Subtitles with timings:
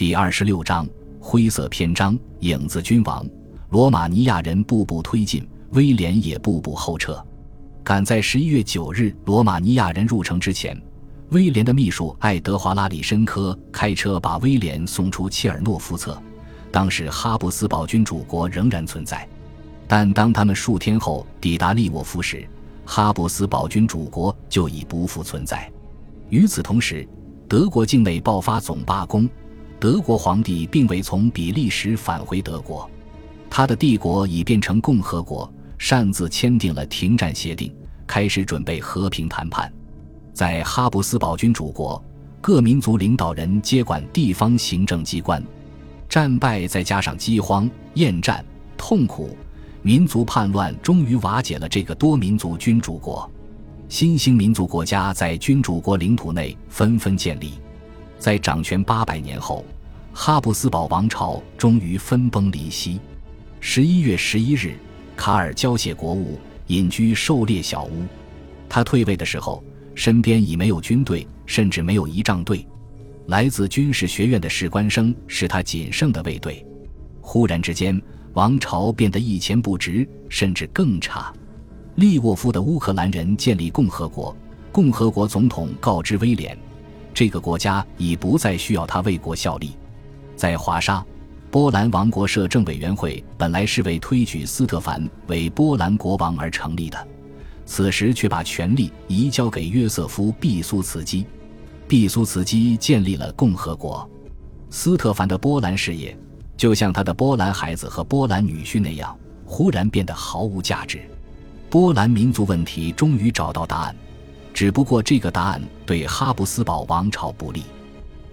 [0.00, 0.88] 第二十六章
[1.20, 3.22] 灰色篇章：影子君王。
[3.68, 7.22] 罗马尼亚人步步推进，威廉也步步后撤。
[7.84, 10.74] 赶在十一月九日罗马尼亚人入城之前，
[11.32, 16.18] 威廉的秘书爱德华拉里申科开车把威廉送出切尔诺夫侧。
[16.72, 19.28] 当时哈布斯堡君主国仍然存在，
[19.86, 22.48] 但当他们数天后抵达利沃夫时，
[22.86, 25.70] 哈布斯堡君主国就已不复存在。
[26.30, 27.06] 与此同时，
[27.46, 29.28] 德国境内爆发总罢工，
[29.80, 32.88] 德国皇帝并未从比利时返回德国，
[33.48, 37.74] 他的帝国已变成共和国，擅自签订了停战协定，
[38.06, 39.72] 开始准备和平谈判。
[40.34, 42.02] 在哈布斯堡君主国，
[42.42, 45.42] 各民族领导人接管地方行政机关。
[46.10, 48.44] 战败再加上饥荒、厌战、
[48.76, 49.34] 痛苦、
[49.80, 53.28] 民族叛乱，终于瓦解了这个多民族君主国。
[53.88, 57.54] 新兴民族国家在君主国领土内纷纷建立。
[58.18, 59.64] 在掌权八百年后，
[60.12, 63.00] 哈布斯堡王朝终于分崩离析。
[63.60, 64.74] 十一月十一日，
[65.16, 68.04] 卡尔交卸国务，隐居狩猎小屋。
[68.68, 69.62] 他退位的时候，
[69.94, 72.66] 身边已没有军队，甚至没有仪仗队。
[73.26, 76.64] 来自军事学院的士官生是他仅剩的卫队。
[77.20, 78.00] 忽然之间，
[78.32, 81.32] 王朝变得一钱不值，甚至更差。
[81.94, 84.36] 利沃夫的乌克兰人建立共和国，
[84.72, 86.58] 共和国总统告知威廉，
[87.14, 89.72] 这个国家已不再需要他为国效力。
[90.40, 91.04] 在华沙，
[91.50, 96.96] 波兰王国摄政委员会本来是为推举斯特凡为波兰国王而成立的，
[97.66, 101.26] 此时却把权力移交给约瑟夫·毕苏茨基。
[101.86, 104.08] 毕苏茨基建立了共和国，
[104.70, 106.16] 斯特凡的波兰事业
[106.56, 111.02] 就像他的波兰孩子和波兰女婿那样，忽然变得毫无价值。
[111.68, 113.94] 波兰民族问题终于找到答案，
[114.54, 117.62] 只不过这个答案对哈布斯堡王朝不利。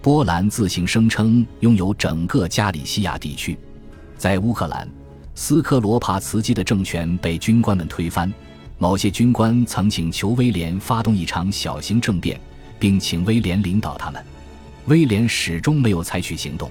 [0.00, 3.58] 波兰自行声称拥有整个加里西亚地区，
[4.16, 4.88] 在乌克兰，
[5.34, 8.32] 斯科罗帕茨基的政权被军官们推翻，
[8.78, 12.40] 某些军官曾请求威廉发动一场小型政变。
[12.80, 14.24] 并请威廉领导他们，
[14.86, 16.70] 威廉始终没有采取行动。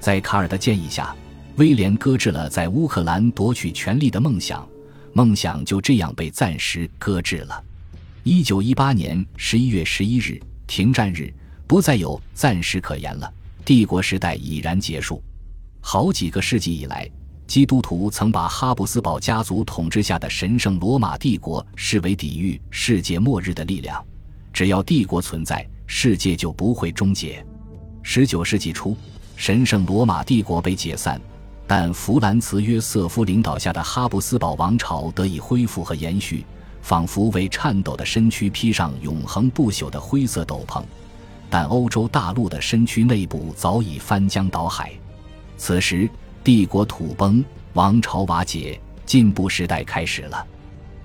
[0.00, 1.14] 在卡尔的建议下，
[1.56, 4.66] 威廉搁置了在乌克兰夺取权力的梦想，
[5.12, 7.62] 梦想就这样被暂时搁置了。
[8.22, 11.30] 一九一八年十一月十一日，停战日，
[11.66, 13.32] 不再有暂时可言了。
[13.64, 15.22] 帝国时代已然结束。
[15.80, 17.10] 好几个世纪以来，
[17.46, 24.04] 基督徒曾把哈布斯堡家族统治下的神圣罗马帝国视为抵御世界末日的力量。
[24.52, 27.44] 只要帝国存在，世界就不会终结。
[28.02, 28.96] 十九世纪初，
[29.36, 31.20] 神圣罗马帝国被解散，
[31.66, 36.44] 但弗兰茨·约瑟夫领导下的哈布斯堡王朝得以恢复和延续，
[36.82, 40.82] 仿佛为颤抖的身躯披上永恒不朽的灰色斗篷。
[41.54, 44.90] 但欧洲大陆的身躯内部早已翻江倒海。
[45.56, 46.10] 此时，
[46.42, 47.44] 帝国土崩，
[47.74, 50.44] 王朝瓦解，进步时代开始了。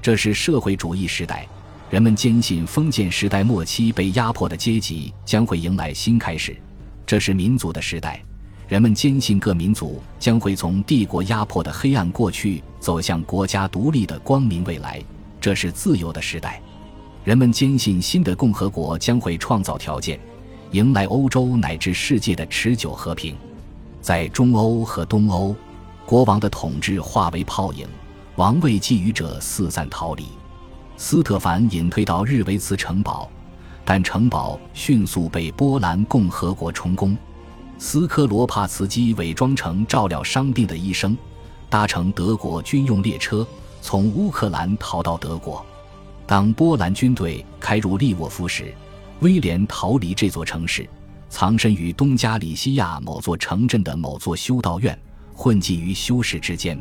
[0.02, 1.48] 这是社会主义时代。
[1.92, 6.58] 人们坚信封建时代末期被压迫的阶级将会迎来新开始，
[7.06, 8.20] 这是民族的时代。
[8.68, 15.00] 人们坚信各民族将会从帝国压迫的黑暗过去走向国家独立的光明未来，
[15.40, 16.60] 这是自由的时代。
[17.24, 20.20] 人们坚信新的共和国将会创造条件，
[20.72, 23.36] 迎来欧洲乃至世界的持久和平。
[24.02, 25.56] 在中欧和东欧，
[26.06, 27.88] 国王的统治化为泡影，
[28.36, 30.28] 王位觊觎者四散逃离。
[30.96, 33.28] 斯特凡隐退到日维茨城堡，
[33.84, 37.18] 但城堡迅速被波兰共和国充公。
[37.80, 41.18] 斯科罗帕茨基伪装成照料伤病的医生，
[41.68, 43.48] 搭乘德国军用列车
[43.82, 45.66] 从乌克兰逃到德国。
[46.28, 48.72] 当波兰军队开入利沃夫时，
[49.22, 50.88] 威廉逃离这座城市，
[51.28, 54.98] 藏身于东加里西亚某座城镇的某座修道院，
[55.34, 56.80] 混迹于修士之间。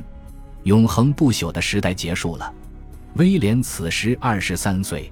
[0.64, 2.52] 永恒不朽的时代结束了。
[3.14, 5.10] 威廉此时二十三岁。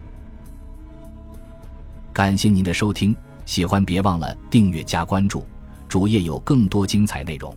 [2.13, 5.45] 感谢您的收听，喜欢别忘了订阅加关注，
[5.89, 7.57] 主页有更多精彩内容。